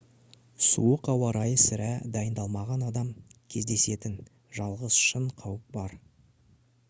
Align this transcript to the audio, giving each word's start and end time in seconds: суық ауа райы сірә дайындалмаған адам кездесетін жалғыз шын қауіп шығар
суық 0.67 1.09
ауа 1.11 1.27
райы 1.35 1.59
сірә 1.63 1.89
дайындалмаған 2.15 2.87
адам 2.87 3.11
кездесетін 3.55 4.15
жалғыз 4.61 4.97
шын 5.09 5.31
қауіп 5.43 5.71
шығар 5.77 5.97